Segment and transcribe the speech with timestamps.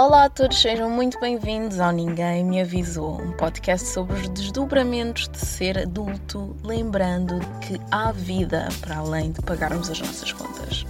[0.00, 5.28] Olá a todos, sejam muito bem-vindos ao Ninguém Me Avisou, um podcast sobre os desdobramentos
[5.28, 10.86] de ser adulto, lembrando que há vida para além de pagarmos as nossas contas.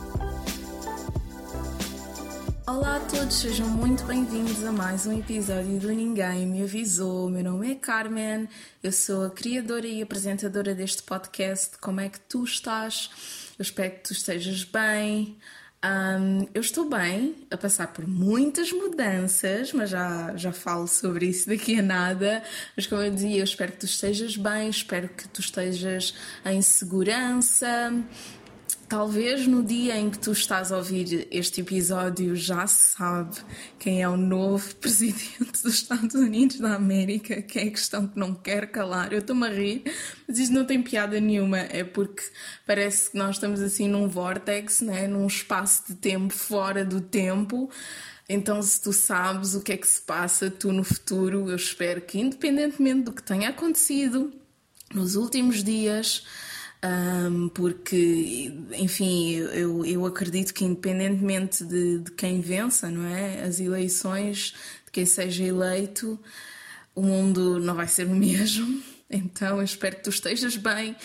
[2.65, 7.29] Olá a todos, sejam muito bem-vindos a mais um episódio do Ninguém Me Avisou.
[7.29, 8.49] Meu nome é Carmen,
[8.81, 11.77] eu sou a criadora e apresentadora deste podcast.
[11.79, 13.11] Como é que tu estás?
[13.59, 15.37] Eu espero que tu estejas bem.
[15.83, 21.49] Um, eu estou bem, a passar por muitas mudanças, mas já, já falo sobre isso
[21.49, 22.43] daqui a nada.
[22.77, 26.61] Mas como eu dizia, eu espero que tu estejas bem, espero que tu estejas em
[26.61, 27.95] segurança,
[28.91, 33.37] Talvez no dia em que tu estás a ouvir este episódio já se sabe
[33.79, 38.19] quem é o novo presidente dos Estados Unidos da América, que é a questão que
[38.19, 39.13] não quer calar.
[39.13, 39.85] Eu estou-me a rir,
[40.27, 42.25] mas isso não tem piada nenhuma, é porque
[42.67, 45.07] parece que nós estamos assim num vórtex, né?
[45.07, 47.71] num espaço de tempo fora do tempo.
[48.29, 52.01] Então, se tu sabes o que é que se passa, tu no futuro, eu espero
[52.01, 54.33] que, independentemente do que tenha acontecido
[54.93, 56.25] nos últimos dias,
[56.83, 63.43] um, porque, enfim, eu, eu acredito que independentemente de, de quem vença, não é?
[63.43, 64.55] As eleições,
[64.87, 66.19] de quem seja eleito,
[66.95, 68.83] o mundo não vai ser o mesmo.
[69.11, 70.97] Então eu espero que tu estejas bem,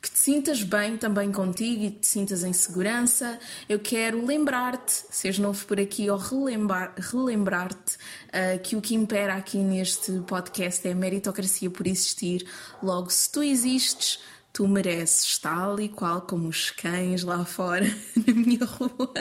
[0.00, 3.38] que te sintas bem também contigo e te sintas em segurança.
[3.68, 7.96] Eu quero lembrar-te, seja novo por aqui, ou relembrar, relembrar-te
[8.28, 12.46] uh, que o que impera aqui neste podcast é a meritocracia por existir.
[12.82, 14.20] Logo, se tu existes,
[14.58, 17.86] tu mereces tal e qual como os cães lá fora
[18.26, 19.14] na minha rua.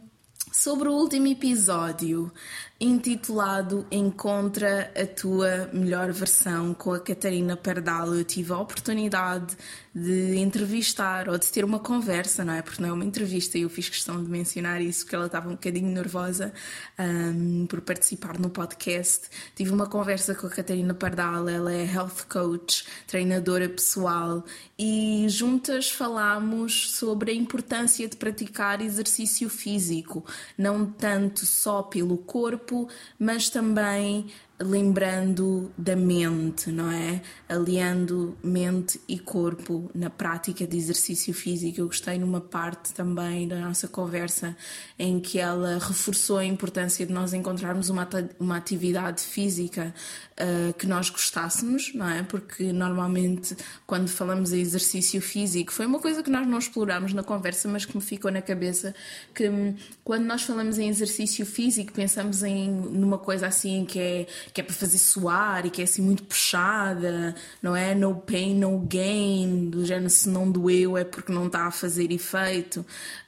[0.55, 2.31] sobre o último episódio
[2.79, 8.13] intitulado Encontra a tua melhor versão com a Catarina Pardal.
[8.13, 9.55] Eu tive a oportunidade
[9.95, 12.61] de entrevistar ou de ter uma conversa, não é?
[12.61, 15.47] Porque não é uma entrevista e eu fiz questão de mencionar isso, porque ela estava
[15.47, 16.51] um bocadinho nervosa
[16.99, 19.29] um, por participar no podcast.
[19.55, 24.43] Tive uma conversa com a Catarina Pardal, ela é health coach, treinadora pessoal
[24.77, 30.25] e juntas falámos sobre a importância de praticar exercício físico,
[30.57, 32.74] não tanto só pelo corpo,
[33.19, 37.21] mas também lembrando da mente, não é?
[37.47, 41.81] Aliando mente e corpo na prática de exercício físico.
[41.81, 44.55] Eu gostei numa parte também da nossa conversa
[44.97, 48.07] em que ela reforçou a importância de nós encontrarmos uma,
[48.39, 49.93] uma atividade física
[50.39, 52.23] uh, que nós gostássemos, não é?
[52.23, 57.23] Porque normalmente quando falamos em exercício físico, foi uma coisa que nós não explorámos na
[57.23, 58.95] conversa, mas que me ficou na cabeça
[59.33, 64.27] que hum, quando nós falamos em exercício físico, pensamos em numa coisa assim que é
[64.53, 67.93] que é para fazer suar e que é assim muito puxada, não é?
[67.93, 72.11] No pain, no gain, do género se não doeu é porque não está a fazer
[72.11, 72.81] efeito.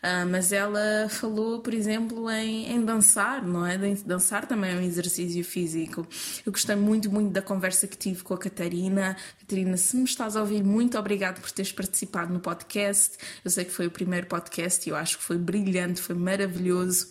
[0.03, 3.77] Uh, mas ela falou, por exemplo, em, em dançar, não é?
[4.05, 6.07] Dançar também é um exercício físico.
[6.45, 9.15] Eu gostei muito, muito da conversa que tive com a Catarina.
[9.39, 13.17] Catarina, se me estás a ouvir, muito obrigado por teres participado no podcast.
[13.43, 17.07] Eu sei que foi o primeiro podcast e eu acho que foi brilhante, foi maravilhoso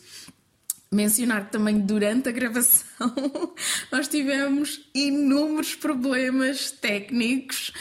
[0.91, 3.13] mencionar que também durante a gravação
[3.91, 7.73] nós tivemos inúmeros problemas técnicos.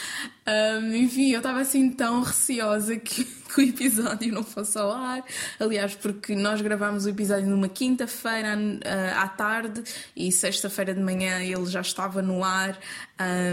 [0.48, 5.24] Um, enfim, eu estava assim tão receosa que, que, o episódio não fosse ao ar.
[5.58, 9.82] Aliás, porque nós gravámos o episódio numa quinta-feira à, à tarde
[10.14, 12.78] e sexta-feira de manhã ele já estava no ar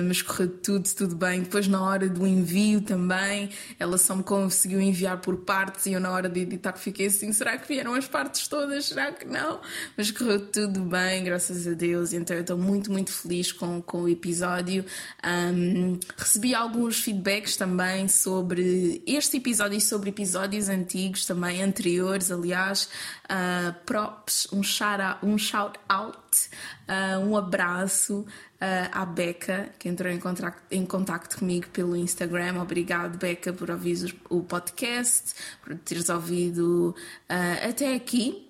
[0.06, 1.42] mas correu tudo, tudo bem.
[1.42, 3.50] Depois, na hora do envio também,
[3.80, 7.32] ela só me conseguiu enviar por partes e eu, na hora de editar, fiquei assim:
[7.32, 8.86] será que vieram as partes todas?
[8.86, 9.62] Será que não?
[9.96, 12.12] Mas correu tudo bem, graças a Deus.
[12.12, 14.84] Então, eu estou muito, muito feliz com, com o episódio.
[15.26, 16.54] Um, recebi
[16.84, 22.90] alguns feedbacks também sobre este episódio e sobre episódios antigos, também anteriores, aliás.
[23.24, 26.50] Uh, props, um shout out, um shout out
[26.90, 32.62] uh, um abraço uh, à Beca, que entrou em contacto, em contacto comigo pelo Instagram.
[32.62, 35.34] Obrigado, Beca, por ouvir o podcast,
[35.64, 36.94] por teres ouvido
[37.30, 38.50] até aqui.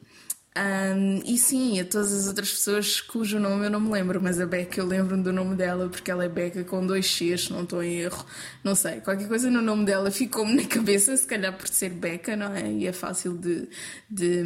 [0.56, 4.40] Um, e sim, a todas as outras pessoas cujo nome eu não me lembro, mas
[4.40, 7.64] a Beca eu lembro do nome dela porque ela é Beca com dois X, não
[7.64, 8.24] estou em erro.
[8.64, 12.36] Não sei, qualquer coisa no nome dela ficou-me na cabeça, se calhar por ser Beca,
[12.36, 12.72] não é?
[12.72, 13.68] E é fácil de,
[14.10, 14.44] de,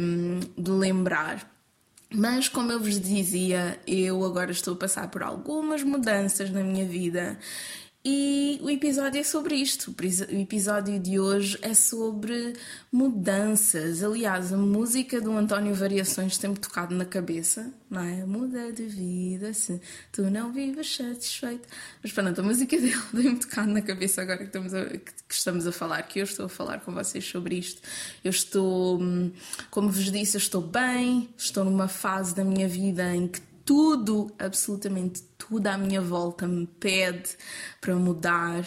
[0.56, 1.58] de lembrar.
[2.10, 6.86] Mas, como eu vos dizia, eu agora estou a passar por algumas mudanças na minha
[6.86, 7.38] vida
[8.04, 9.90] e o episódio é sobre isto.
[9.90, 12.54] O episódio de hoje é sobre
[12.92, 14.04] mudanças.
[14.04, 18.24] Aliás, a música do António Variações tem-me tocado na cabeça, não é?
[18.24, 19.80] Muda de vida se
[20.12, 21.68] tu não vives satisfeito.
[22.00, 25.66] Mas pronto, a música dele tem-me tocado na cabeça agora que estamos, a, que estamos
[25.66, 27.82] a falar, que eu estou a falar com vocês sobre isto.
[28.22, 29.32] Eu estou, hum,
[29.70, 34.32] como vos disse, eu estou bem, estou numa fase da minha vida em que tudo,
[34.38, 37.36] absolutamente tudo à minha volta me pede
[37.82, 38.64] para mudar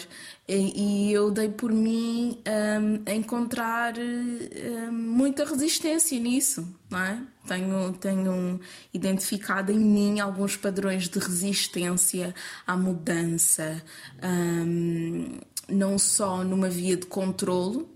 [0.48, 7.20] e, eu dei por mim um, a encontrar um, muita resistência nisso, não é?
[7.48, 8.60] Tenho, tenho
[8.94, 12.32] identificado em mim alguns padrões de resistência
[12.64, 13.82] à mudança,
[14.22, 15.36] um,
[15.68, 17.90] não só numa via de controlo,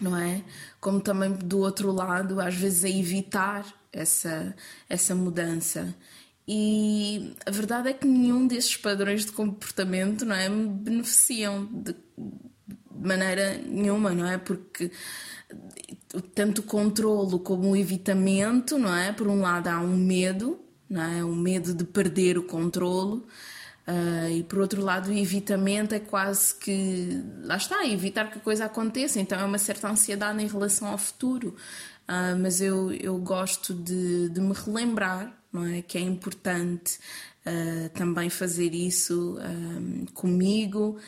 [0.00, 0.42] não é?
[0.80, 4.54] Como também do outro lado, às vezes a evitar essa,
[4.88, 5.94] essa mudança.
[6.52, 11.94] E a verdade é que nenhum desses padrões de comportamento não é, me beneficiam de,
[12.92, 14.36] maneira nenhuma, não é?
[14.36, 14.90] Porque
[16.34, 19.12] tanto o controlo como o evitamento, não é?
[19.12, 20.58] Por um lado há um medo,
[20.88, 21.24] não é?
[21.24, 23.28] Um medo de perder o controlo.
[23.86, 27.22] Uh, e por outro lado, o evitamento é quase que.
[27.44, 29.20] Lá está, evitar que a coisa aconteça.
[29.20, 31.54] Então é uma certa ansiedade em relação ao futuro.
[32.08, 35.82] Uh, mas eu, eu gosto de, de me relembrar não é?
[35.82, 36.98] Que é importante
[37.46, 40.98] uh, também fazer isso ah, comigo.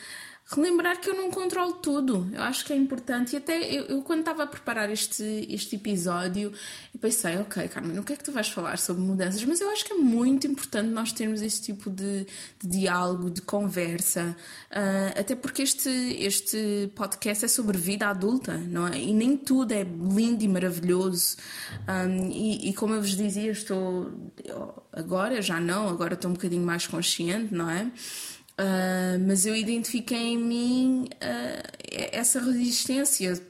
[0.55, 3.33] Relembrar que eu não controlo tudo, eu acho que é importante.
[3.33, 6.53] E até eu, eu quando estava a preparar este, este episódio,
[6.93, 9.43] eu pensei, ok, Carmen, o que é que tu vais falar sobre mudanças?
[9.45, 12.27] Mas eu acho que é muito importante nós termos este tipo de,
[12.61, 14.35] de diálogo, de conversa,
[14.69, 18.99] uh, até porque este, este podcast é sobre vida adulta, não é?
[18.99, 21.37] E nem tudo é lindo e maravilhoso.
[21.87, 24.11] Um, e, e, como eu vos dizia, estou
[24.91, 27.91] agora já não, agora estou um bocadinho mais consciente, não é?
[28.63, 31.69] Uh, mas eu identifiquei em mim uh,
[32.11, 33.41] essa resistência.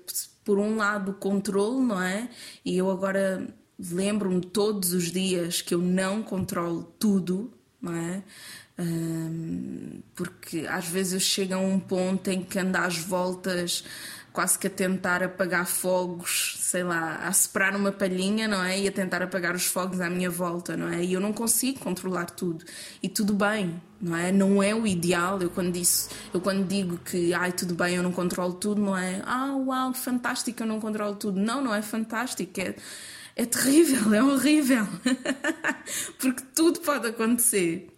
[0.44, 2.27] Por um lado, o controle, não é?
[2.65, 3.48] E eu agora
[3.80, 7.51] lembro-me todos os dias que eu não controlo tudo,
[7.81, 8.24] não é?
[8.80, 13.83] Uh, porque às vezes eu chego a um ponto em que ando às voltas
[14.33, 18.80] quase que a tentar apagar fogos, sei lá, a soprar uma palhinha, não é?
[18.80, 21.03] E a tentar apagar os fogos à minha volta, não é?
[21.03, 22.65] E eu não consigo controlar tudo.
[23.01, 24.31] E tudo bem, não é?
[24.31, 25.39] Não é o ideal.
[25.39, 28.97] Eu quando disse, eu quando digo que, ai, tudo bem, eu não controlo tudo, não
[28.97, 29.21] é?
[29.24, 31.39] Ah, uau, fantástico, eu não controlo tudo.
[31.39, 32.75] Não, não é fantástico, é
[33.36, 34.88] é terrível, é horrível.
[36.19, 37.92] Porque tudo pode acontecer.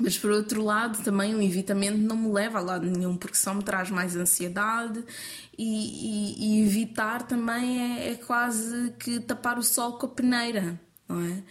[0.00, 3.52] Mas por outro lado, também o evitamento não me leva a lado nenhum, porque só
[3.52, 5.04] me traz mais ansiedade
[5.56, 10.80] e, e, e evitar também é, é, quase que tapar o sol com a peneira,
[11.08, 11.42] não é?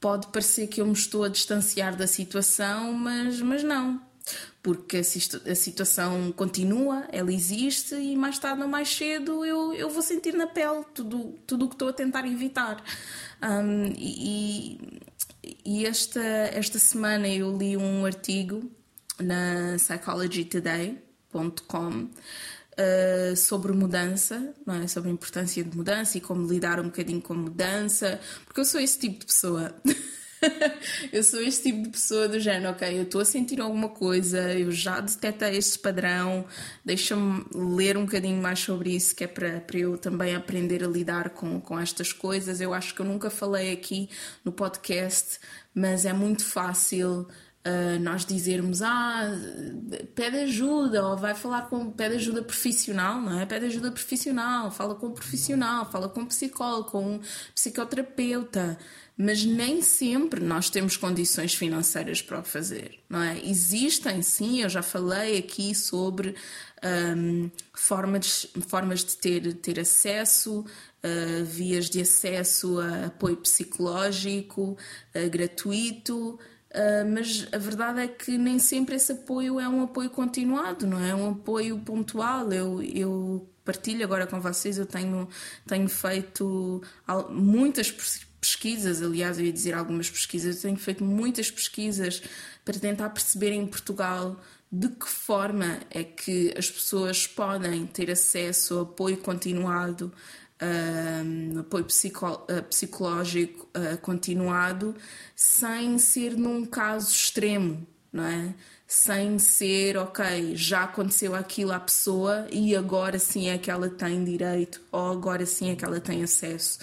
[0.00, 4.00] Pode parecer que eu me estou a distanciar da situação, mas, mas não,
[4.62, 10.02] porque a, situação continua, ela existe e mais tarde ou mais cedo eu, eu vou
[10.02, 12.82] sentir na pele tudo, tudo o que estou a tentar evitar.
[13.42, 15.01] Um, e,
[15.64, 18.70] e esta, esta semana eu li um artigo
[19.18, 22.10] na psychologytoday.com
[22.72, 24.88] Uh, sobre mudança, não é?
[24.88, 28.80] sobre a importância de mudança e como lidar um bocadinho com mudança, porque eu sou
[28.80, 29.74] esse tipo de pessoa.
[31.12, 34.52] eu sou esse tipo de pessoa do género, ok, eu estou a sentir alguma coisa,
[34.52, 36.44] eu já detetei este padrão,
[36.84, 40.88] deixa-me ler um bocadinho mais sobre isso, que é para, para eu também aprender a
[40.88, 42.60] lidar com, com estas coisas.
[42.60, 44.08] Eu acho que eu nunca falei aqui
[44.44, 45.38] no podcast,
[45.74, 47.26] mas é muito fácil
[47.64, 49.30] Uh, nós dizermos ah
[50.16, 54.96] pede ajuda ou vai falar com pede ajuda profissional não é pede ajuda profissional fala
[54.96, 57.20] com um profissional fala com um psicólogo com um
[57.54, 58.76] psicoterapeuta
[59.16, 63.38] mas nem sempre nós temos condições financeiras para o fazer, não é?
[63.44, 66.34] Existem, sim, eu já falei aqui sobre
[67.16, 74.78] um, formas, formas de ter, ter acesso, uh, vias de acesso a apoio psicológico
[75.14, 76.38] uh, gratuito,
[76.72, 80.98] Uh, mas a verdade é que nem sempre esse apoio é um apoio continuado, não
[80.98, 81.10] é?
[81.10, 82.50] é um apoio pontual.
[82.50, 85.28] Eu, eu partilho agora com vocês, eu tenho,
[85.66, 86.82] tenho feito
[87.30, 87.90] muitas
[88.40, 92.22] pesquisas, aliás, eu ia dizer algumas pesquisas, eu tenho feito muitas pesquisas
[92.64, 98.78] para tentar perceber em Portugal de que forma é que as pessoas podem ter acesso
[98.78, 100.10] a apoio continuado
[101.60, 104.94] apoio psico, uh, psicológico uh, continuado
[105.34, 108.54] sem ser num caso extremo, não é?
[108.86, 114.22] Sem ser, ok, já aconteceu aquilo à pessoa e agora sim é que ela tem
[114.22, 116.78] direito ou agora sim é que ela tem acesso.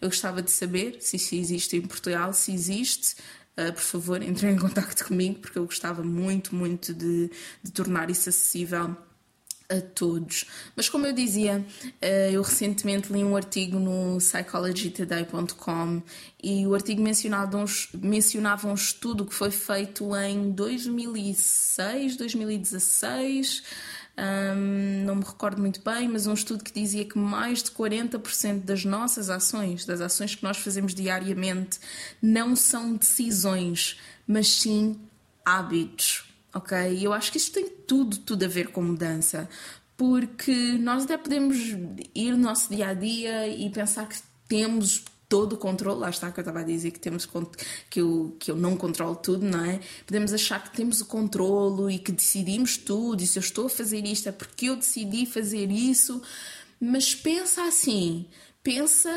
[0.00, 3.16] Eu gostava de saber se isso existe em Portugal, se existe,
[3.56, 7.30] Uh, por favor, entre em contato comigo porque eu gostava muito, muito de,
[7.62, 8.96] de tornar isso acessível
[9.68, 10.46] a todos.
[10.76, 16.02] Mas como eu dizia, uh, eu recentemente li um artigo no psychologytoday.com
[16.42, 23.62] e o artigo mencionava um, mencionava um estudo que foi feito em 2006, 2016
[24.16, 28.62] um, não me recordo muito bem, mas um estudo que dizia que mais de 40%
[28.62, 31.80] das nossas ações, das ações que nós fazemos diariamente,
[32.22, 34.96] não são decisões, mas sim
[35.44, 36.94] hábitos, ok?
[36.94, 39.48] E eu acho que isto tem tudo, tudo a ver com mudança,
[39.96, 41.56] porque nós até podemos
[42.14, 44.16] ir no nosso dia a dia e pensar que
[44.48, 47.26] temos todo o controle, lá está que eu estava a dizer que temos
[47.90, 49.80] que eu, que eu não controlo tudo, não é?
[50.06, 53.70] Podemos achar que temos o controlo e que decidimos tudo, e se eu estou a
[53.70, 56.22] fazer isto é porque eu decidi fazer isso,
[56.80, 58.26] mas pensa assim,
[58.62, 59.10] pensa,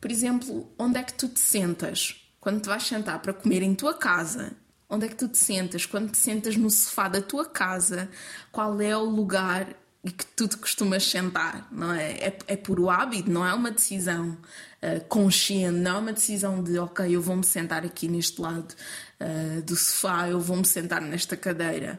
[0.00, 3.74] por exemplo, onde é que tu te sentas quando te vais sentar para comer em
[3.74, 4.56] tua casa.
[4.88, 5.84] Onde é que tu te sentas?
[5.84, 8.08] Quando te sentas no sofá da tua casa,
[8.52, 9.66] qual é o lugar
[10.12, 12.12] que tu te costumas sentar, não é?
[12.12, 14.36] É, é por o hábito, não é uma decisão
[14.82, 18.74] uh, consciente, não é uma decisão de, ok, eu vou-me sentar aqui neste lado
[19.20, 21.98] uh, do sofá, eu vou-me sentar nesta cadeira,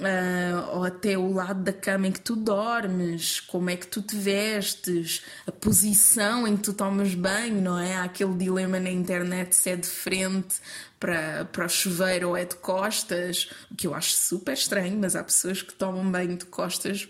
[0.00, 4.00] uh, ou até o lado da cama em que tu dormes, como é que tu
[4.00, 7.96] te vestes, a posição em que tu tomas banho, não é?
[7.96, 10.56] Há aquele dilema na internet se é de frente
[11.04, 15.14] para, para o chuveiro ou é de costas, o que eu acho super estranho, mas
[15.14, 17.06] há pessoas que tomam banho de costas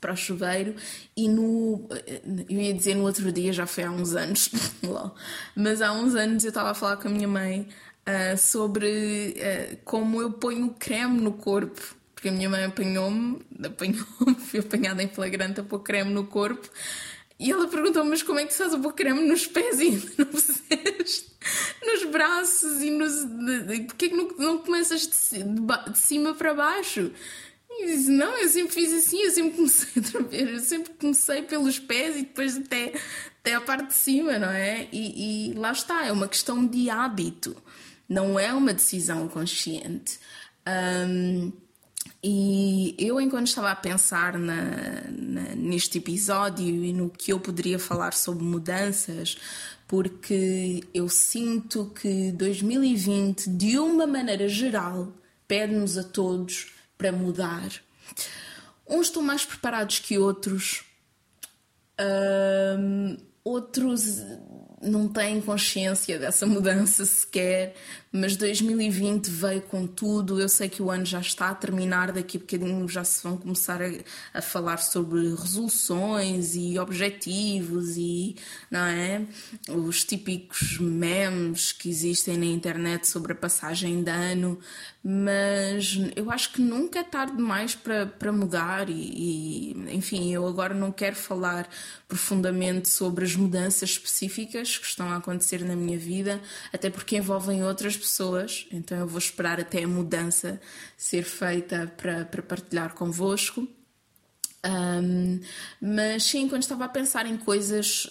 [0.00, 0.74] para o chuveiro
[1.16, 1.88] e no
[2.48, 4.48] eu ia dizer no outro dia já foi há uns anos
[5.56, 7.68] mas há uns anos eu estava a falar com a minha mãe
[8.06, 14.34] uh, sobre uh, como eu ponho creme no corpo porque a minha mãe apanhou-me apanhou-me
[14.36, 16.68] fui apanhada em flagrante a pôr creme no corpo
[17.38, 19.90] e ela perguntou-me mas como é que tu estás a pôr creme nos pés e
[20.18, 20.26] no
[21.86, 23.24] nos braços e nos
[23.86, 27.12] porque é que não, não começas de, de, de cima para baixo
[27.80, 30.02] e disse, não, eu sempre fiz assim, eu sempre comecei
[30.32, 32.92] eu sempre comecei pelos pés e depois até,
[33.40, 34.88] até a parte de cima, não é?
[34.90, 37.56] E, e lá está, é uma questão de hábito,
[38.08, 40.18] não é uma decisão consciente.
[40.66, 41.52] Um,
[42.22, 47.78] e eu, enquanto estava a pensar na, na, neste episódio e no que eu poderia
[47.78, 49.38] falar sobre mudanças,
[49.86, 55.12] porque eu sinto que 2020, de uma maneira geral,
[55.46, 57.70] pede-nos a todos para mudar.
[58.86, 60.82] Uns estão mais preparados que outros,
[62.78, 64.20] um, outros
[64.82, 67.74] não têm consciência dessa mudança sequer,
[68.10, 70.40] mas 2020 veio com tudo.
[70.40, 73.36] Eu sei que o ano já está a terminar, daqui a bocadinho já se vão
[73.36, 73.90] começar a,
[74.34, 78.36] a falar sobre resoluções e objetivos e
[78.70, 79.22] não é?
[79.68, 84.58] Os típicos memes que existem na internet sobre a passagem de ano,
[85.02, 90.46] mas eu acho que nunca é tarde demais para, para mudar e, e enfim, eu
[90.46, 91.68] agora não quero falar
[92.06, 96.40] profundamente sobre as mudanças específicas que estão a acontecer na minha vida,
[96.72, 100.60] até porque envolvem outras pessoas, então eu vou esperar até a mudança
[100.96, 103.68] ser feita para, para partilhar convosco.
[104.64, 105.40] Um,
[105.80, 108.10] mas sim, quando estava a pensar em coisas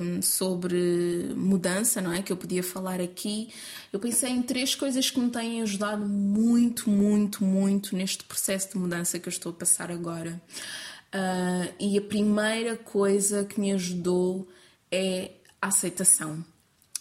[0.00, 2.22] um, sobre mudança, não é?
[2.22, 3.52] Que eu podia falar aqui,
[3.92, 8.78] eu pensei em três coisas que me têm ajudado muito, muito, muito neste processo de
[8.78, 10.40] mudança que eu estou a passar agora.
[11.14, 14.48] Uh, e a primeira coisa que me ajudou
[14.90, 16.44] é a aceitação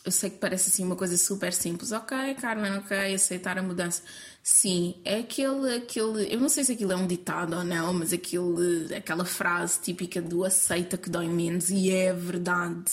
[0.06, 1.92] eu sei que parece assim uma coisa super simples.
[1.92, 4.04] Ok, Carmen, ok, aceitar a mudança.
[4.44, 6.32] Sim, é aquele, aquele.
[6.32, 10.22] Eu não sei se aquilo é um ditado ou não, mas aquele, aquela frase típica
[10.22, 12.92] do aceita que dói menos, e é verdade,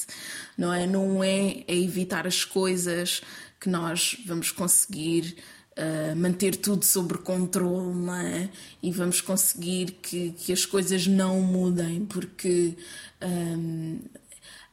[0.57, 0.87] não é?
[0.87, 3.21] Não é, é evitar as coisas
[3.61, 5.37] que nós vamos conseguir.
[5.73, 8.51] Uh, manter tudo sob controle não é?
[8.83, 12.77] e vamos conseguir que, que as coisas não mudem porque
[13.23, 13.99] um,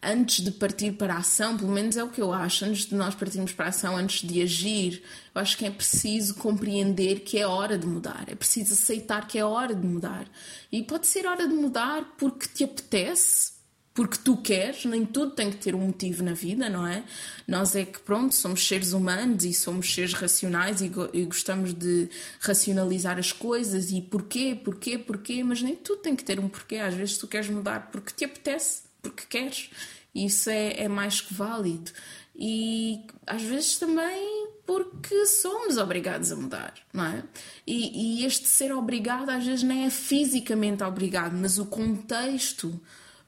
[0.02, 2.96] antes de partir para a ação, pelo menos é o que eu acho, antes de
[2.96, 5.04] nós partirmos para a ação, antes de agir,
[5.36, 9.38] eu acho que é preciso compreender que é hora de mudar, é preciso aceitar que
[9.38, 10.26] é hora de mudar.
[10.72, 13.60] E pode ser hora de mudar porque te apetece,
[13.94, 17.04] porque tu queres, nem tudo tem que ter um motivo na vida, não é?
[17.46, 21.74] Nós é que, pronto, somos seres humanos e somos seres racionais e, go e, gostamos
[21.74, 26.48] de racionalizar as coisas e porquê, porquê, porquê, mas nem tudo tem que ter um
[26.48, 26.78] porquê.
[26.78, 29.70] Às vezes tu queres mudar porque te apetece porque queres.
[30.14, 31.92] Isso é, é mais que válido.
[32.36, 37.24] E às vezes também porque somos obrigados a mudar, não é?
[37.66, 42.80] E, e este ser obrigado às vezes nem é fisicamente obrigado, mas o contexto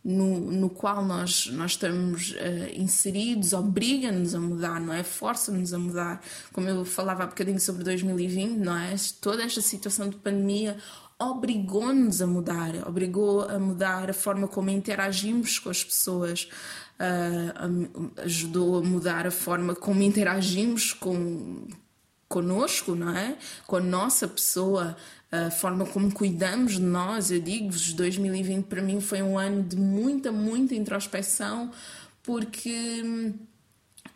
[0.03, 2.35] no, no qual nós, nós estamos uh,
[2.75, 5.03] inseridos obriga-nos a mudar, não é?
[5.03, 6.21] Força-nos a mudar.
[6.51, 8.95] Como eu falava há bocadinho sobre 2020, não é?
[9.19, 10.77] Toda esta situação de pandemia
[11.29, 16.49] obrigou-nos a mudar, obrigou a mudar a forma como interagimos com as pessoas,
[16.99, 21.67] uh, ajudou a mudar a forma como interagimos com
[22.27, 23.37] conosco, não é?
[23.67, 24.95] Com a nossa pessoa,
[25.29, 27.29] a forma como cuidamos de nós.
[27.29, 31.71] Eu digo-vos, 2020 para mim foi um ano de muita, muita introspeção,
[32.23, 33.03] porque.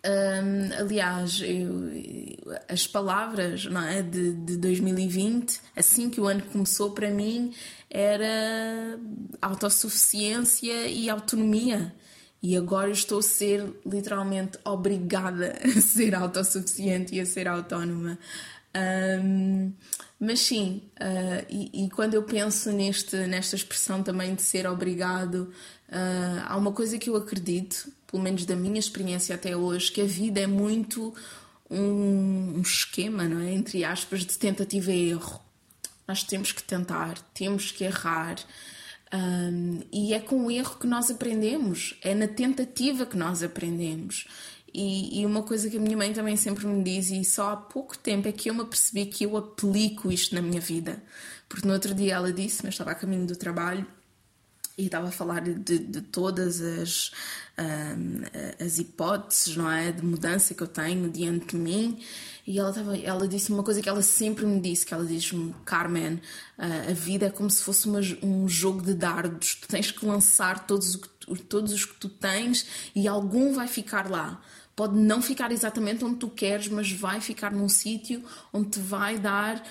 [0.05, 6.91] Um, aliás, eu, as palavras não é, de, de 2020, assim que o ano começou,
[6.91, 7.53] para mim
[7.89, 8.99] era
[9.41, 11.93] autossuficiência e autonomia.
[12.41, 18.19] E agora estou a ser literalmente obrigada a ser autossuficiente e a ser autónoma.
[19.23, 19.73] Um,
[20.19, 25.51] mas sim, uh, e, e, quando eu penso neste, nesta expressão também de ser obrigado,
[25.89, 29.99] uh, há uma coisa que eu acredito, pelo menos da minha experiência até hoje, que
[29.99, 31.13] a vida é muito
[31.69, 33.51] um, um esquema, não é?
[33.51, 35.41] Entre aspas, de tentativa e erro.
[36.07, 38.37] Nós temos que tentar, temos que errar.
[39.13, 44.27] Um, e é com o erro que nós aprendemos, é na tentativa que nós aprendemos.
[44.73, 47.57] E, e, uma coisa que a minha mãe também sempre me diz, e só há
[47.57, 51.03] pouco tempo é que eu me apercebi que eu aplico isto na minha vida.
[51.49, 53.85] Porque no outro dia ela disse, mas estava a caminho do trabalho,
[54.77, 57.11] e estava a falar de, de todas as,
[57.57, 61.99] um, as hipóteses não é, de mudança que eu tenho diante de mim.
[62.45, 65.55] E ela, estava, ela disse uma coisa que ela sempre me disse que ela diz-me
[65.63, 66.21] Carmen
[66.57, 69.55] a vida é como se fosse uma, um jogo de dardos.
[69.55, 70.99] Tu tens que lançar todos,
[71.49, 74.41] todos os que tu tens e algum vai ficar lá
[74.75, 79.17] pode não ficar exatamente onde tu queres, mas vai ficar num sítio onde te vai
[79.17, 79.63] dar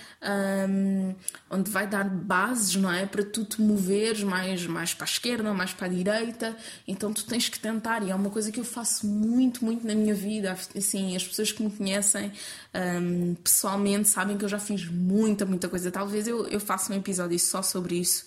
[0.69, 1.15] um,
[1.51, 3.05] onde vai dar bases, não é?
[3.05, 6.57] Para tu te moveres mais, mais para a esquerda, mais para a direita.
[6.89, 9.95] Então tu tens que tentar, e é uma coisa que eu faço muito, muito na
[9.95, 10.57] minha vida.
[10.75, 12.33] Assim, as pessoas que me conhecem
[12.75, 15.91] um, pessoalmente sabem que eu já fiz muita, muita coisa.
[15.91, 18.25] Talvez eu, eu faça um episódio só sobre isso,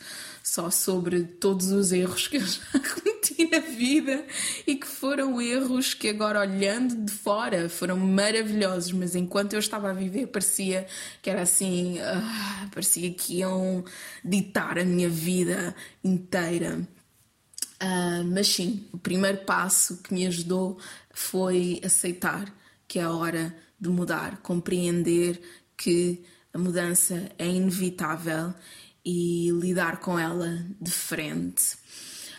[0.47, 2.61] só sobre todos os erros que eu já
[2.95, 4.25] cometi na vida
[4.65, 9.89] e que foram erros que agora olhando de fora foram maravilhosos, mas enquanto eu estava
[9.89, 10.87] a viver parecia
[11.21, 13.83] que era assim, uh, parecia que iam
[14.23, 16.79] ditar a minha vida inteira.
[17.83, 20.79] Uh, mas sim, o primeiro passo que me ajudou
[21.13, 22.51] foi aceitar
[22.87, 25.41] que é a hora de mudar, compreender
[25.75, 28.53] que a mudança é inevitável
[29.09, 31.77] e lidar com ela de frente.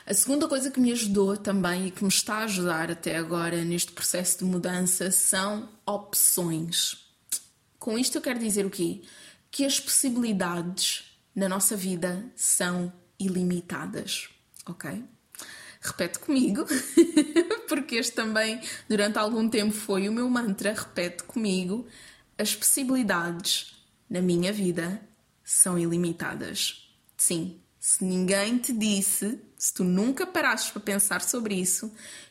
[0.04, 3.64] A segunda coisa que me ajudou também e que me está a ajudar até agora
[3.64, 7.09] neste processo de mudança são opções.
[7.78, 9.00] Com isto eu quero dizer o quê?
[9.50, 11.04] Que as possibilidades
[11.35, 14.28] na nossa vida são ilimitadas,
[14.66, 15.02] ok?
[15.81, 16.66] Repete comigo,
[17.66, 20.74] porque este também durante algum tempo foi o meu mantra.
[20.74, 21.87] Repete comigo:
[22.37, 23.74] as possibilidades
[24.11, 25.08] na minha vida
[25.50, 26.87] são ilimitadas.
[27.16, 31.87] Sim, se ninguém te disse, se tu nunca parasses para pensar sobre isso,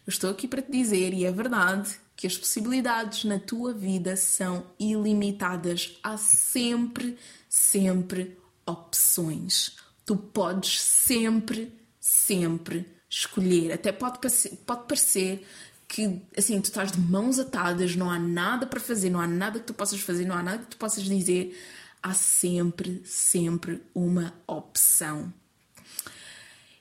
[0.05, 4.15] eu estou aqui para te dizer, e é verdade, que as possibilidades na tua vida
[4.15, 5.97] são ilimitadas.
[6.03, 7.17] Há sempre,
[7.49, 9.75] sempre opções.
[10.05, 13.71] Tu podes sempre, sempre escolher.
[13.73, 14.19] Até pode
[14.65, 15.43] pode parecer
[15.87, 19.59] que assim tu estás de mãos atadas, não há nada para fazer, não há nada
[19.59, 21.57] que tu possas fazer, não há nada que tu possas dizer.
[22.01, 25.33] Há sempre, sempre uma opção.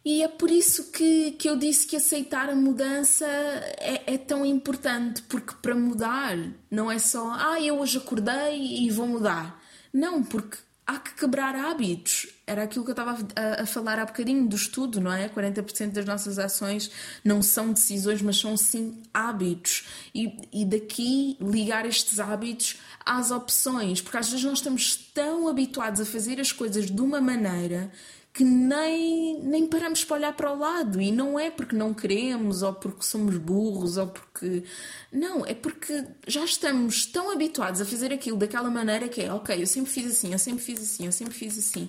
[0.04, 4.46] E é por isso que, que eu disse que aceitar a mudança é, é, tão
[4.46, 6.38] importante, porque para mudar
[6.70, 9.60] não é só, ah, eu hoje acordei e vou mudar.
[9.92, 12.28] Não, porque há que quebrar hábitos.
[12.46, 15.28] Era aquilo que eu estava a, a, falar há bocadinho do estudo, não é?
[15.28, 16.90] 40% das nossas ações
[17.24, 19.88] não são decisões, mas são sim hábitos.
[20.14, 26.00] E, e daqui ligar estes hábitos às opções, porque às vezes nós estamos tão habituados
[26.00, 27.90] a fazer as coisas de uma maneira
[28.36, 31.00] que nem, nem paramos para olhar para o lado.
[31.00, 34.62] E não é porque não queremos, ou porque somos burros, ou porque.
[35.10, 39.62] Não, é porque já estamos tão habituados a fazer aquilo daquela maneira que é, ok,
[39.62, 41.88] eu sempre fiz assim, eu sempre fiz assim, eu sempre fiz assim.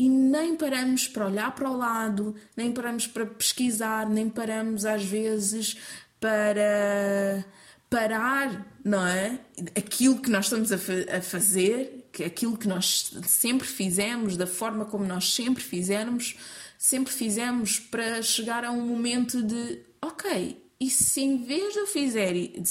[0.00, 5.04] E nem paramos para olhar para o lado, nem paramos para pesquisar, nem paramos às
[5.04, 5.76] vezes
[6.18, 7.44] para
[7.90, 9.38] parar, não é?
[9.76, 14.46] Aquilo que nós estamos a, fa a fazer que aquilo que nós sempre fizemos, da
[14.46, 16.34] forma como nós sempre fizemos,
[16.78, 21.86] sempre fizemos para chegar a um momento de ok, e se em vez de eu
[21.86, 22.62] fizer e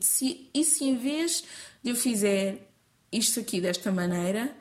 [0.00, 1.44] se, e se em vez
[1.80, 2.72] de eu fizer
[3.12, 4.52] isto aqui desta maneira,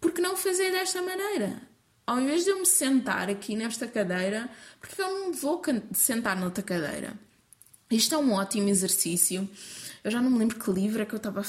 [0.00, 1.60] por que não fazer desta maneira?
[2.06, 4.48] Ao invés de eu me sentar aqui nesta cadeira,
[4.80, 7.14] porque eu não vou sentar noutra cadeira?
[7.90, 9.48] Isto é um ótimo exercício.
[10.02, 11.44] Eu já não me lembro que livro é que eu estava a,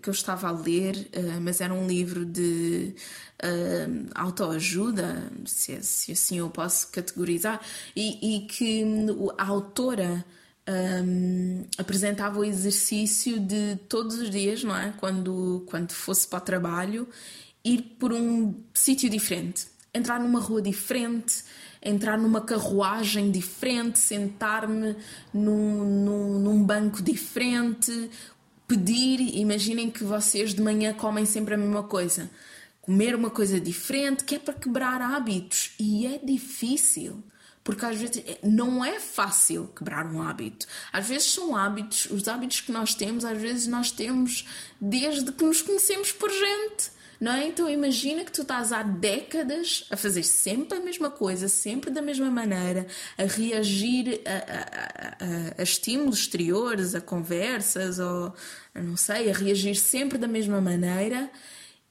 [0.00, 2.94] que eu estava a ler, uh, mas era um livro de
[3.42, 7.60] uh, autoajuda, se, se, assim eu posso categorizar,
[7.94, 8.84] e, e que
[9.36, 10.24] a autora
[10.68, 14.94] um, apresentava o exercício de todos os dias, não é?
[14.98, 17.08] Quando, quando fosse para o trabalho,
[17.64, 21.44] ir por um sítio diferente, entrar numa rua diferente,
[21.82, 24.96] entrar numa carruagem diferente, sentar-me
[25.32, 28.10] num, num, num banco diferente,
[28.66, 29.20] pedir.
[29.38, 32.30] Imaginem que vocês de manhã comem sempre a mesma coisa.
[32.80, 35.72] Comer uma coisa diferente, que é para quebrar hábitos.
[35.78, 37.22] E é difícil
[37.64, 40.66] porque às vezes é, não é fácil quebrar um hábito.
[40.92, 44.46] Às vezes são hábitos, os hábitos que nós temos, às vezes nós temos
[44.80, 46.90] desde que nos conhecemos por gente.
[47.22, 47.46] Não é?
[47.46, 52.02] Então imagina que tu estás há décadas a fazer sempre a mesma coisa, sempre da
[52.02, 52.84] mesma maneira,
[53.16, 58.34] a reagir a, a, a, a estímulos exteriores, a conversas, ou
[58.74, 61.30] não sei, a reagir sempre da mesma maneira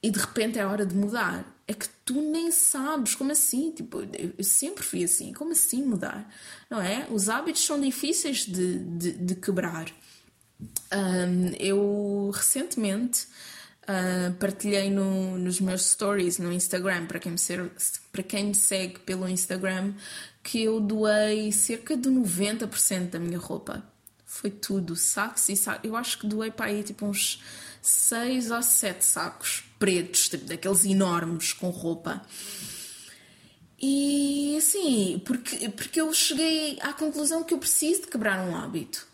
[0.02, 1.46] e de repente é hora de mudar.
[1.66, 4.02] É que tu nem sabes como assim, tipo,
[4.36, 6.30] eu sempre fui assim, como assim mudar?
[6.68, 7.06] Não é?
[7.10, 9.86] Os hábitos são difíceis de, de, de quebrar.
[10.92, 13.28] Um, eu recentemente
[13.88, 17.70] uh, partilhei no, nos meus stories no Instagram, para quem, me ser,
[18.10, 19.94] para quem me segue pelo Instagram,
[20.42, 23.82] que eu doei cerca de 90% da minha roupa.
[24.24, 25.84] Foi tudo, sacos e sacos.
[25.84, 27.42] Eu acho que doei para aí tipo uns
[27.82, 32.22] 6 ou 7 sacos pretos, tipo, daqueles enormes com roupa.
[33.80, 39.11] E assim, porque, porque eu cheguei à conclusão que eu preciso de quebrar um hábito.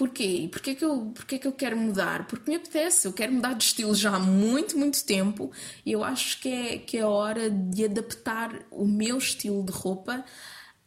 [0.00, 0.48] Porquê?
[0.50, 2.26] Porquê que, eu, porquê que eu quero mudar?
[2.26, 5.52] Porque me apetece, eu quero mudar de estilo já há muito, muito tempo
[5.84, 10.24] e eu acho que é, que é hora de adaptar o meu estilo de roupa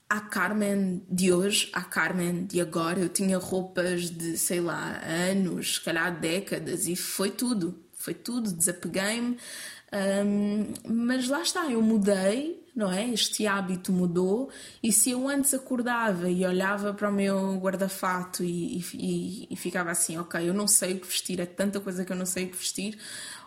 [0.10, 3.02] à Carmen de hoje, à Carmen de agora.
[3.02, 8.52] Eu tinha roupas de, sei lá, anos, se calhar décadas e foi tudo foi tudo,
[8.52, 9.38] desapeguei-me.
[10.26, 10.74] Um,
[11.06, 13.10] mas lá está, eu mudei, não é?
[13.10, 14.50] Este hábito mudou.
[14.82, 19.92] E se eu antes acordava e olhava para o meu guarda-fato e, e, e, ficava
[19.92, 22.46] assim, ok, eu não sei o que vestir, é tanta coisa que eu não sei
[22.46, 22.98] o que vestir.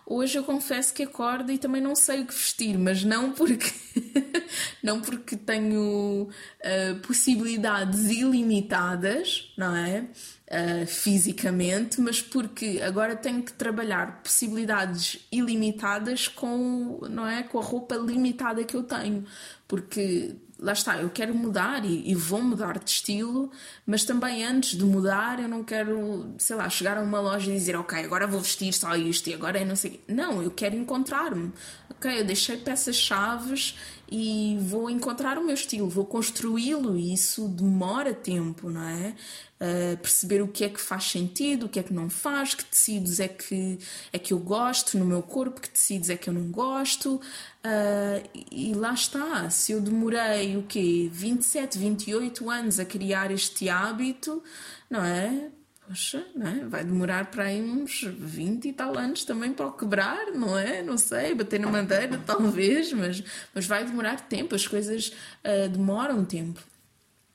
[0.08, 3.72] Hoje eu confesso que acordo e também não sei o que vestir, mas não porque
[4.80, 10.06] não porque tenho uh, possibilidades ilimitadas, não é?
[10.50, 17.62] Uh, fisicamente, mas porque agora tenho que trabalhar possibilidades ilimitadas com, não é, com a
[17.62, 19.24] roupa limitada que eu tenho,
[19.66, 23.50] porque lá está, eu quero mudar e, e, vou mudar de estilo,
[23.84, 27.54] mas também antes de mudar eu não quero, sei lá, chegar a uma loja e
[27.54, 30.74] dizer, ok, agora vou vestir só isto e agora é não sei Não, eu quero
[30.76, 31.52] encontrar-me.
[31.90, 33.76] Ok, eu deixei peças chaves
[34.10, 39.14] e vou encontrar o meu estilo, vou construí-lo e isso demora tempo, não é?
[39.58, 42.64] Uh, perceber o que é que faz sentido, o que é que não faz, que
[42.64, 43.78] tecidos é que,
[44.12, 47.16] é que eu gosto no meu corpo, que tecidos é que eu não gosto.
[47.16, 51.10] Uh, e lá está, se eu demorei o quê?
[51.12, 54.42] 27, 28 anos a criar este hábito,
[54.88, 55.50] não é?
[55.86, 56.64] Poxa, não é?
[56.64, 60.82] vai demorar para aí uns 20 e tal anos também para o quebrar, não é?
[60.82, 63.22] Não sei, bater na madeira talvez, mas,
[63.54, 65.12] mas vai demorar tempo, as coisas
[65.44, 66.60] uh, demoram tempo.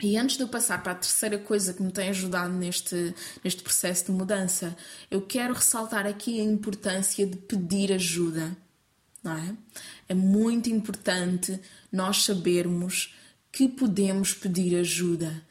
[0.02, 3.62] E antes de eu passar para a terceira coisa que me tem ajudado neste, neste
[3.62, 4.76] processo de mudança,
[5.12, 8.58] eu quero ressaltar aqui a importância de pedir ajuda.
[9.24, 9.56] Não é?
[10.10, 11.60] é muito importante
[11.92, 13.16] nós sabermos
[13.52, 15.44] que podemos pedir ajuda.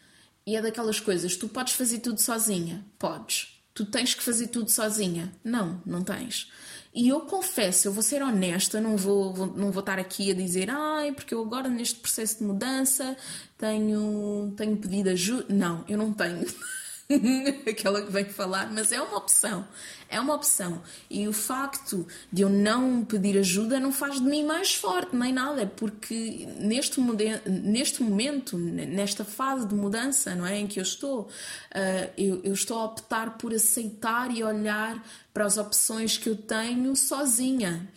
[0.47, 2.85] E é daquelas coisas, tu podes fazer tudo sozinha?
[2.99, 3.61] Podes.
[3.75, 5.33] Tu tens que fazer tudo sozinha?
[5.45, 6.51] Não, não tens.
[6.93, 10.35] E eu confesso, eu vou ser honesta, não vou, vou, não vou estar aqui a
[10.35, 13.17] dizer, ai, porque eu agora neste processo de mudança
[13.57, 15.47] tenho, tenho pedido ajuda.
[15.49, 16.45] Não, eu não tenho.
[17.69, 19.67] aquela que vem falar, mas é uma opção.
[20.09, 20.83] É uma opção.
[21.09, 25.33] E o facto de eu não pedir ajuda não faz de mim mais forte, nem
[25.33, 27.01] nada, porque neste,
[27.47, 32.53] neste momento, nesta fase de mudança não é, em que eu estou, uh, eu, eu
[32.53, 37.89] estou a optar por aceitar e olhar para as opções que eu tenho sozinha.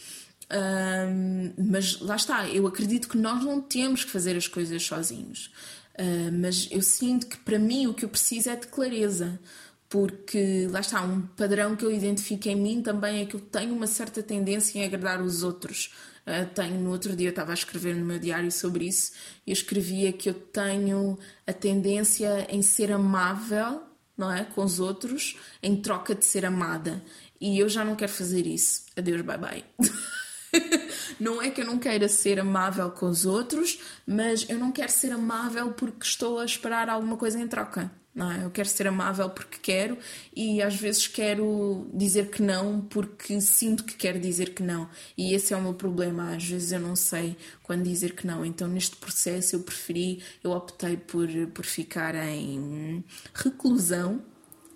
[0.46, 5.52] Uh, mas lá está, eu acredito que nós não temos que fazer as coisas sozinhos.
[6.00, 9.40] Uh, mas eu sinto que para mim o que eu preciso é de clareza,
[9.88, 13.76] porque lá está, um padrão que eu identifico em mim também é que eu tenho
[13.76, 15.92] uma certa tendência em agradar os outros,
[16.26, 19.12] Uh, tenho, no outro dia eu estava a escrever no meu diário sobre isso
[19.46, 23.84] e eu escrevia que eu tenho a tendência em ser amável,
[24.18, 24.46] não é?
[24.46, 27.04] Com os outros, em troca de ser amada.
[27.42, 28.86] E eu já não quero fazer isso.
[28.96, 29.66] Adeus, bye bye.
[31.20, 34.92] não é que eu não queira ser amável com os outros, mas eu não quero
[34.92, 37.92] ser amável porque estou a esperar alguma coisa em troca.
[38.16, 38.46] Não é?
[38.46, 39.98] Eu quero ser amável porque quero
[40.36, 44.88] e às vezes quero dizer que não porque sinto que quero dizer que não.
[45.18, 46.36] E esse é o meu problema.
[46.36, 48.46] Às vezes eu não sei quando dizer que não.
[48.46, 54.22] Então neste processo eu preferi, eu optei por, por ficar em reclusão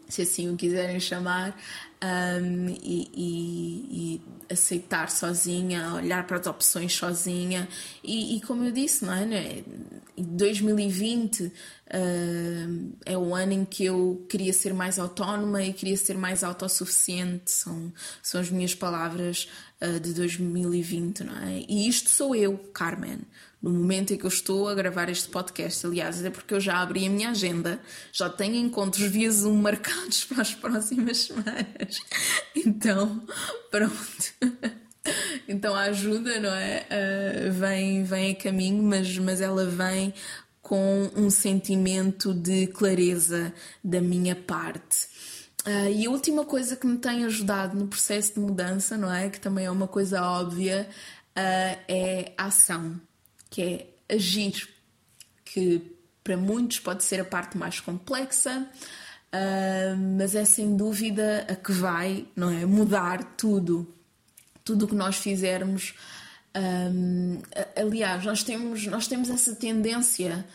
[0.10, 1.60] se assim o quiserem chamar,
[2.04, 4.22] um, e, e, e,
[4.54, 7.68] aceitar sozinha, olhar para as opções sozinha.
[8.04, 9.64] E, e como eu disse, não é?
[10.18, 11.52] 2020 uh,
[13.06, 17.52] é o ano em que eu queria ser mais autónoma e queria ser mais autossuficiente,
[17.52, 19.48] são, são as minhas palavras
[19.82, 21.66] uh, de 2020, não é?
[21.68, 23.22] E isto sou eu, Carmen
[23.62, 25.86] no momento em que eu estou a gravar este podcast.
[25.86, 27.80] Aliás, é porque eu já abri a minha agenda,
[28.12, 32.02] já tenho encontros via Zoom marcados para as próximas semanas.
[32.56, 33.22] Então,
[33.72, 34.34] pronto.
[35.48, 36.86] Então a ajuda, não é?
[36.92, 40.14] Uh, vem, vem a caminho, mas, mas ela vem
[40.62, 45.08] com um sentimento de clareza da minha parte.
[45.66, 49.30] Uh, e a última coisa que me tem ajudado no processo de mudança, não é?
[49.30, 50.90] Que também é uma coisa óbvia,
[51.38, 53.00] uh, é a ação
[53.58, 54.70] que é agir,
[55.44, 55.82] que
[56.24, 58.70] para muitos pode ser a parte mais complexa,
[59.34, 63.92] uh, mas é sem dúvida a que vai, não é, mudar tudo,
[64.64, 65.96] tudo o que nós fizermos.
[66.56, 67.42] Um,
[67.76, 70.46] aliás, nós temos, nós temos essa tendência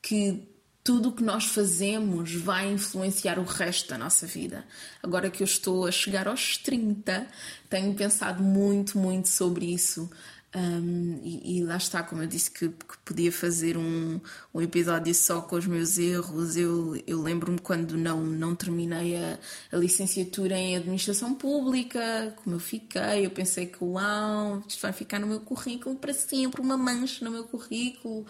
[0.00, 0.46] que
[0.84, 4.64] tudo o que nós fazemos vai influenciar o resto da nossa vida.
[5.02, 7.26] Agora que eu estou a chegar aos 30,
[7.68, 10.08] tenho pensado muito, muito sobre isso.
[10.56, 14.18] Um, e, e, lá está, como eu disse que, que podia fazer um,
[14.54, 16.56] um, episódio só com os meus erros.
[16.56, 19.38] Eu, eu lembro-me quando não, não terminei a,
[19.70, 25.18] a, licenciatura em administração pública, como eu fiquei, eu pensei que uau, isto vai ficar
[25.18, 28.24] no meu currículo para sempre, uma mancha no meu currículo.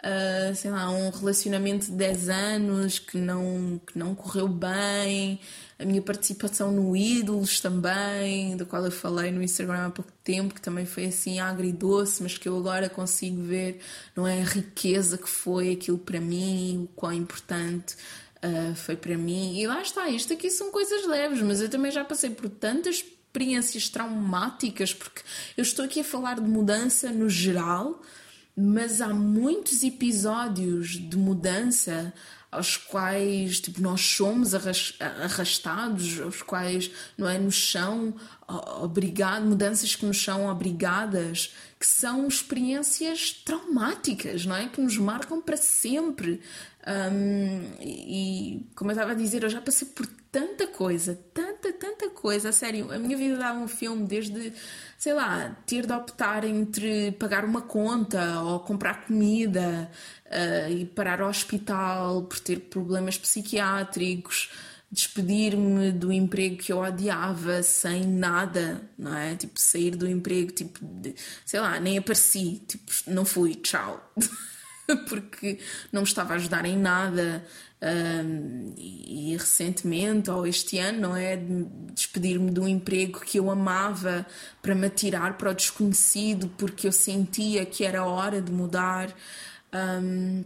[0.00, 5.38] Uh, sei lá, um relacionamento de 10 anos que não, que não correu bem
[5.80, 10.54] a minha participação no Ídolos também, da qual eu falei no Instagram há pouco tempo,
[10.54, 13.80] que também foi assim agridoce, mas que eu agora consigo ver,
[14.14, 17.96] não é a riqueza que foi aquilo para mim, o quão importante
[18.44, 19.58] uh, foi para mim.
[19.58, 22.96] E lá está, isto aqui são coisas leves, mas eu também já passei por tantas
[22.96, 25.22] experiências traumáticas, porque
[25.56, 28.02] eu estou aqui a falar de mudança no geral,
[28.56, 32.12] mas há muitos episódios de mudança
[32.50, 38.14] aos quais tipo, nós somos arrastados, aos quais não é, nos são
[38.82, 44.68] obrigado, mudanças que nos são obrigadas, que são experiências traumáticas, não é?
[44.68, 46.40] Que nos marcam para sempre.
[46.86, 52.10] Um, e como eu estava a dizer, eu já passei por tanta coisa, tanta, tanta
[52.10, 54.52] coisa, a sério, a minha vida dava um filme desde,
[54.98, 59.90] sei lá, ter de optar entre pagar uma conta ou comprar comida,
[60.26, 64.50] uh, e parar ao hospital por ter problemas psiquiátricos,
[64.90, 69.36] despedir-me do emprego que eu odiava sem nada, não é?
[69.36, 74.12] Tipo, sair do emprego, tipo, de, sei lá, nem apareci, tipo, não fui, tchau.
[75.08, 75.58] Porque
[75.92, 77.44] não me estava a ajudar em nada.
[77.82, 81.38] Um, e, recentemente, ou este ano, não é?
[81.94, 84.26] Despedir-me de um emprego que eu amava
[84.60, 89.14] para me atirar para o desconhecido porque eu sentia que era hora de mudar.
[89.72, 90.44] Um,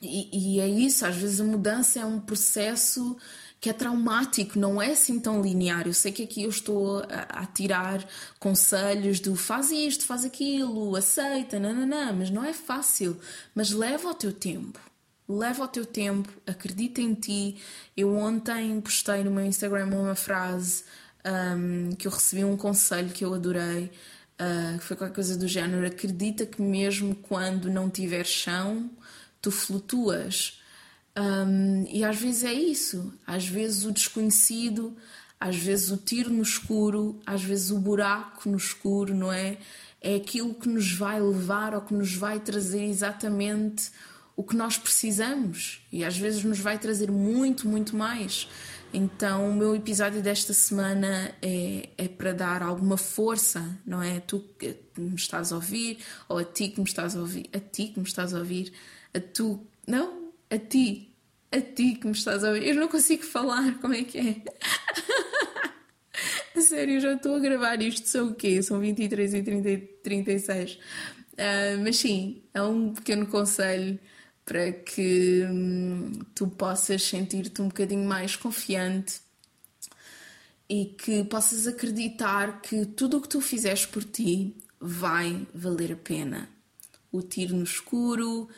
[0.00, 3.16] e, e, é isso, às vezes a mudança é um processo
[3.60, 5.86] que é traumático, não é assim tão linear.
[5.86, 8.04] Eu sei que aqui eu estou a, a tirar
[8.38, 13.20] conselhos do faz isto, faz aquilo, aceita, nananã, mas não é fácil.
[13.54, 14.80] Mas leva o teu tempo.
[15.28, 17.58] Leva o teu tempo, acredita em ti.
[17.96, 20.84] Eu ontem postei no meu Instagram uma frase
[21.24, 23.90] um, que eu recebi um conselho que eu adorei
[24.40, 28.90] uh, que foi qualquer coisa do género: acredita que mesmo quando não tiver chão,
[29.40, 30.59] tu flutuas.
[31.16, 34.96] Um, e às vezes é isso, às vezes o desconhecido,
[35.38, 39.58] às vezes o tiro no escuro, às vezes o buraco no escuro, não é?
[40.00, 43.90] É aquilo que nos vai levar ou que nos vai trazer exatamente
[44.36, 48.48] o que nós precisamos e às vezes nos vai trazer muito, muito mais.
[48.92, 54.20] Então, o meu episódio desta semana é, é para dar alguma força, não é?
[54.20, 57.60] Tu que me estás a ouvir, ou a ti que me estás a ouvir, a
[57.60, 58.72] ti que me estás a ouvir,
[59.14, 60.19] a tu, não,
[60.50, 61.14] a ti,
[61.52, 62.66] a ti que me estás a ouvir.
[62.66, 64.42] Eu não consigo falar, como é que é?
[66.60, 68.62] sério, já estou a gravar isto, são o quê?
[68.62, 70.74] São 23 e 30, 36.
[70.74, 70.78] Uh,
[71.82, 73.98] mas sim, é um pequeno conselho
[74.44, 79.20] para que hum, tu possas sentir-te um bocadinho mais confiante
[80.68, 85.96] e que possas acreditar que tudo o que tu fizeres por ti vai valer a
[85.96, 86.48] pena.
[87.12, 88.48] O tiro no escuro,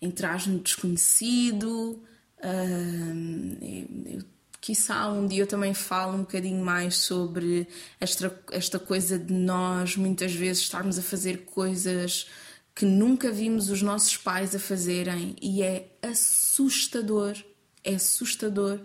[0.00, 2.02] entrar no desconhecido.
[2.38, 4.22] Uh, eu,
[4.60, 7.68] quiçá um dia eu também falo um bocadinho mais sobre
[8.00, 12.26] esta, esta coisa de nós muitas vezes estarmos a fazer coisas
[12.74, 17.36] que nunca vimos os nossos pais a fazerem e é assustador,
[17.84, 18.80] é assustador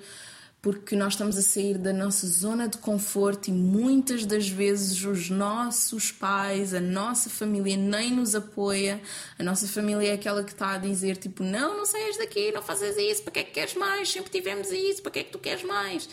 [0.61, 5.27] porque nós estamos a sair da nossa zona de conforto e muitas das vezes os
[5.27, 9.01] nossos pais, a nossa família nem nos apoia.
[9.39, 12.61] A nossa família é aquela que está a dizer tipo, não, não saias daqui, não
[12.61, 14.09] fazes isso, para que é que queres mais?
[14.09, 16.07] Sempre tivemos isso, para que é que tu queres mais?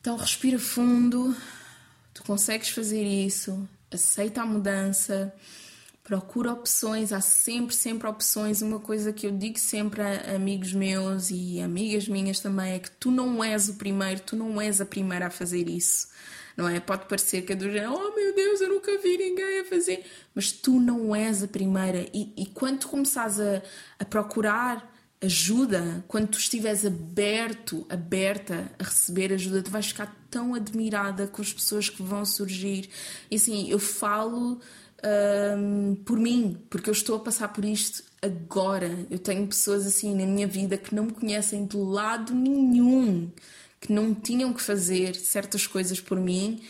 [0.00, 1.34] Então respira fundo,
[2.14, 5.34] tu consegues fazer isso, aceita a mudança
[6.10, 8.62] procura opções, há sempre, sempre opções.
[8.62, 12.90] Uma coisa que eu digo sempre a amigos meus e amigas minhas também é que
[12.90, 16.08] tu não és o primeiro, tu não és a primeira a fazer isso.
[16.56, 16.80] Não é?
[16.80, 20.04] Pode parecer que é do género, oh meu Deus, eu nunca vi ninguém a fazer,
[20.34, 22.04] mas tu não és a primeira.
[22.12, 23.62] E, e quando tu começares a,
[24.00, 24.92] a procurar
[25.22, 31.40] ajuda, quando tu estiveres aberto, aberta a receber ajuda, tu vais ficar tão admirada com
[31.40, 32.90] as pessoas que vão surgir.
[33.30, 34.60] E assim, eu falo
[35.04, 39.06] um, por mim, porque eu estou a passar por isto agora.
[39.10, 43.30] Eu tenho pessoas assim na minha vida que não me conhecem de lado nenhum,
[43.80, 46.60] que não tinham que fazer certas coisas por mim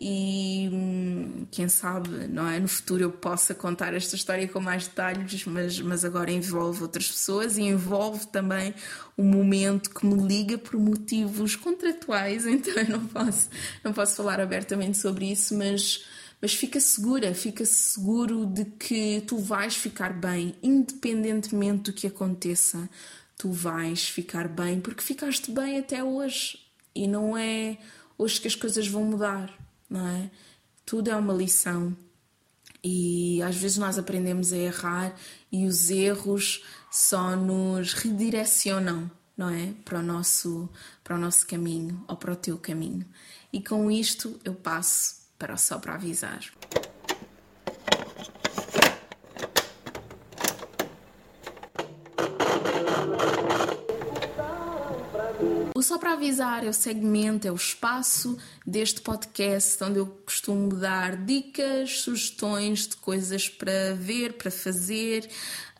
[0.00, 2.60] e hum, quem sabe, não é?
[2.60, 7.08] No futuro eu possa contar esta história com mais detalhes, mas, mas agora envolve outras
[7.08, 8.72] pessoas e envolve também
[9.16, 13.48] um momento que me liga por motivos contratuais, então eu não posso,
[13.82, 16.04] não posso falar abertamente sobre isso, mas
[16.40, 22.88] mas fica segura, fica seguro de que tu vais ficar bem, independentemente do que aconteça,
[23.36, 26.58] tu vais ficar bem, porque ficaste bem até hoje
[26.94, 27.78] e não é
[28.16, 29.52] hoje que as coisas vão mudar,
[29.88, 30.30] não é?
[30.86, 31.96] Tudo é uma lição
[32.82, 35.14] e às vezes nós aprendemos a errar
[35.50, 39.74] e os erros só nos redirecionam, não é?
[39.84, 40.68] Para o nosso,
[41.02, 43.04] para o nosso caminho ou para o teu caminho.
[43.52, 46.40] E com isto eu passo para só para avisar.
[55.74, 60.74] O Só para Avisar é o segmento, é o espaço deste podcast onde eu costumo
[60.74, 65.30] dar dicas, sugestões de coisas para ver, para fazer.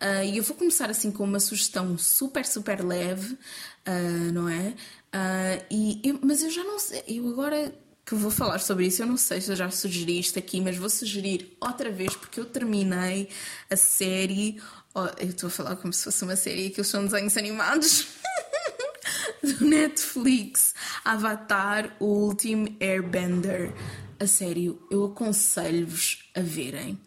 [0.01, 4.69] Uh, e eu vou começar assim com uma sugestão super, super leve, uh, não é?
[5.13, 7.75] Uh, e eu, mas eu já não sei, eu agora
[8.09, 9.03] que vou falar sobre isso.
[9.03, 12.41] Eu não sei se eu já sugeri isto aqui, mas vou sugerir outra vez porque
[12.41, 13.29] eu terminei
[13.69, 14.59] a série.
[14.95, 18.07] Oh, eu estou a falar como se fosse uma série, aqueles são desenhos animados.
[19.43, 23.75] do Netflix Avatar, o último Airbender.
[24.19, 26.99] A sério, eu aconselho-vos a verem.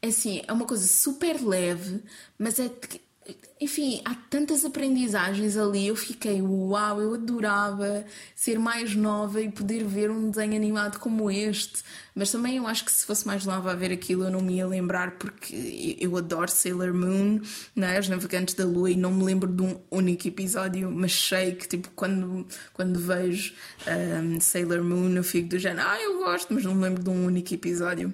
[0.00, 2.02] É assim, é uma coisa super leve,
[2.38, 2.70] mas é
[3.58, 5.86] enfim, há tantas aprendizagens ali.
[5.86, 11.30] Eu fiquei, uau, eu adorava ser mais nova e poder ver um desenho animado como
[11.30, 11.82] este.
[12.14, 14.56] Mas também eu acho que se fosse mais nova a ver aquilo eu não me
[14.56, 17.40] ia lembrar, porque eu adoro Sailor Moon,
[17.74, 17.98] né?
[17.98, 21.66] Os Navegantes da Lua, e não me lembro de um único episódio, mas sei que,
[21.66, 23.54] tipo, quando, quando vejo
[23.86, 27.10] um, Sailor Moon, eu fico do género, ah, eu gosto, mas não me lembro de
[27.10, 28.12] um único episódio.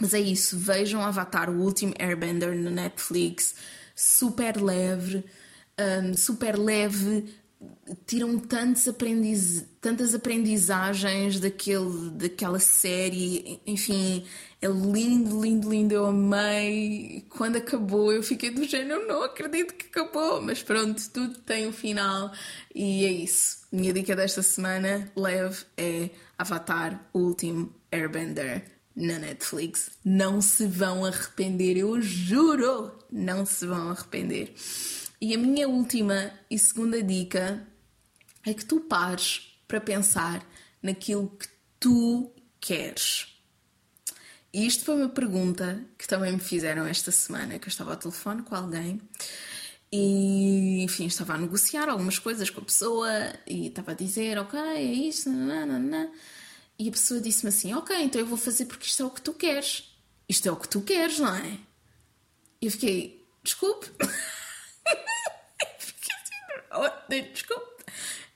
[0.00, 3.54] Mas é isso, vejam Avatar, o último Airbender no Netflix
[3.96, 5.24] super leve,
[5.80, 7.34] um, super leve,
[8.06, 14.26] tiram tantos aprendiz, tantas aprendizagens daquele, daquela série, enfim,
[14.60, 17.24] é lindo, lindo, lindo, eu amei.
[17.30, 21.72] Quando acabou, eu fiquei do género, não acredito que acabou, mas pronto, tudo tem um
[21.72, 22.30] final
[22.74, 23.66] e é isso.
[23.72, 29.90] Minha dica desta semana, leve, é Avatar, o último Airbender na Netflix.
[30.02, 32.92] Não se vão arrepender, eu juro!
[33.12, 34.54] Não se vão arrepender.
[35.20, 37.66] E a minha última e segunda dica
[38.44, 40.44] é que tu pares para pensar
[40.82, 43.36] naquilo que tu queres.
[44.52, 47.96] E isto foi uma pergunta que também me fizeram esta semana, que eu estava ao
[47.96, 49.02] telefone com alguém
[49.92, 53.08] e, enfim, estava a negociar algumas coisas com a pessoa
[53.46, 56.10] e estava a dizer, ok, é isto, nananana.
[56.78, 59.22] E a pessoa disse-me assim: Ok, então eu vou fazer porque isto é o que
[59.22, 59.96] tu queres.
[60.28, 61.58] Isto é o que tu queres, não é?
[62.60, 63.90] E eu fiquei: Desculpe.
[66.70, 67.84] assim: Desculpe.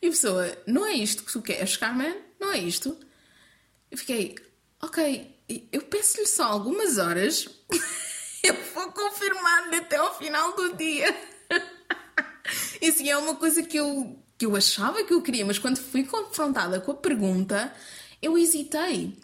[0.02, 2.16] E a pessoa: Não é isto que tu queres, Carmen?
[2.38, 2.96] Não é isto?
[3.90, 4.36] Eu fiquei,
[4.80, 5.36] ok,
[5.72, 7.48] eu peço-lhe só algumas horas,
[8.42, 11.14] eu vou confirmar-lhe até ao final do dia.
[12.80, 15.76] E sim, é uma coisa que eu, que eu achava que eu queria, mas quando
[15.76, 17.72] fui confrontada com a pergunta,
[18.20, 19.16] eu hesitei.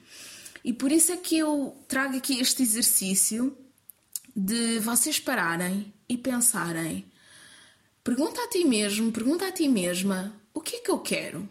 [0.64, 3.57] E por isso é que eu trago aqui este exercício
[4.34, 7.05] de vocês pararem e pensarem.
[8.03, 11.49] Pergunta a ti mesmo, pergunta a ti mesma: o que é que eu quero?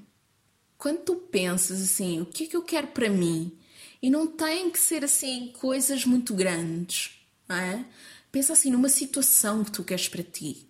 [0.78, 3.58] Quando tu pensas assim, o que é que eu quero para mim?
[4.02, 7.12] E não tem que ser assim coisas muito grandes,
[7.48, 7.86] não é?
[8.32, 10.68] Pensa assim numa situação que tu queres para ti.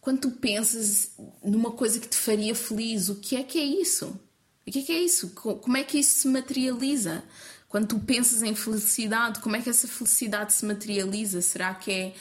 [0.00, 1.12] Quando tu pensas
[1.42, 4.18] numa coisa que te faria feliz, o que é que é isso?
[4.66, 5.30] O que é que é isso?
[5.30, 7.22] Como é que isso se materializa?
[7.68, 11.42] Quando tu pensas em felicidade, como é que essa felicidade se materializa?
[11.42, 12.14] Será que é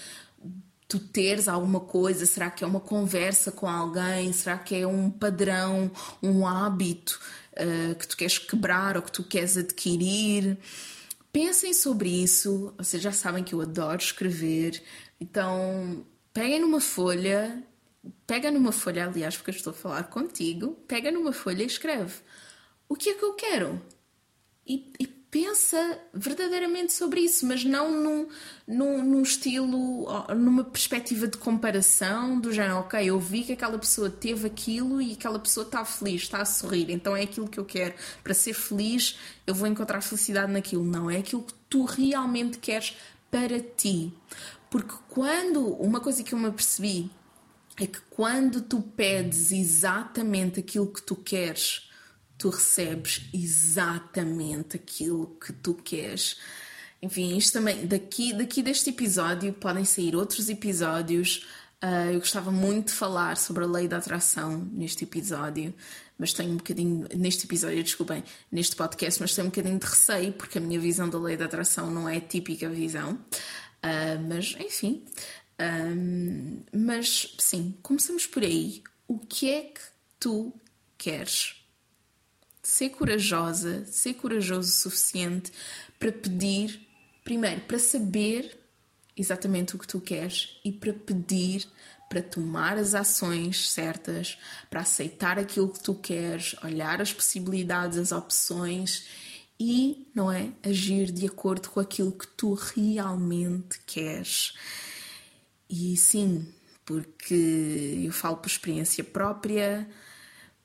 [0.88, 2.26] tu teres alguma coisa?
[2.26, 4.34] Será que é uma conversa com alguém?
[4.34, 5.90] Será que é um padrão,
[6.22, 7.20] um hábito
[7.54, 10.58] uh, que tu queres quebrar ou que tu queres adquirir?
[11.32, 12.74] Pensem sobre isso.
[12.78, 14.84] Vocês já sabem que eu adoro escrever,
[15.20, 17.64] então peguem numa folha,
[18.28, 22.14] pega numa folha, aliás, porque eu estou a falar contigo, pega numa folha e escreve
[22.88, 23.82] o que é que eu quero.
[24.66, 28.28] E, e pensa verdadeiramente sobre isso, mas não num,
[28.68, 30.06] num, num, estilo,
[30.36, 35.14] numa perspectiva de comparação, do género, ok, eu vi que aquela pessoa teve aquilo e
[35.14, 37.96] aquela pessoa está feliz, está a sorrir, então é aquilo que eu quero.
[38.24, 39.18] Para ser feliz,
[39.48, 40.84] eu vou encontrar felicidade naquilo.
[40.84, 42.96] Não, é aquilo que tu realmente queres
[43.32, 44.14] para ti.
[44.70, 47.10] Porque quando, uma coisa que eu me apercebi
[47.80, 51.90] é que quando tu pedes exatamente aquilo que tu queres,
[52.38, 56.38] tu recebes exatamente aquilo que tu queres.
[57.02, 61.46] Enfim, isto também, daqui, daqui deste episódio podem sair outros episódios.
[61.84, 65.74] Uh, eu gostava muito de falar sobre a lei da atração neste episódio,
[66.18, 70.32] mas tenho um bocadinho, neste episódio, desculpem, neste podcast, mas tenho um bocadinho de receio,
[70.32, 73.16] porque a minha visão da lei da atração não é a típica visão.
[73.84, 75.04] Uh, mas, enfim.
[75.60, 78.82] Um, ah, mas, sim, começamos por aí.
[79.08, 79.82] O que é que
[80.20, 80.54] tu
[80.98, 81.63] queres?
[82.64, 85.52] Ser corajosa, ser corajoso o suficiente
[86.00, 86.88] para pedir,
[87.24, 88.58] primeiro, para saber
[89.16, 91.68] exatamente o que tu queres e para pedir,
[92.10, 94.38] para tomar as ações certas,
[94.70, 99.08] para aceitar aquilo que tu queres, olhar as possibilidades, as opções
[99.60, 104.54] e, não é, agir de acordo com aquilo que tu realmente queres.
[105.70, 106.48] E sim,
[106.86, 109.88] porque eu falo por experiência própria,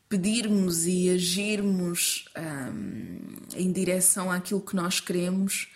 [0.09, 3.20] pedirmos e agirmos um,
[3.54, 5.68] em direção àquilo que nós queremos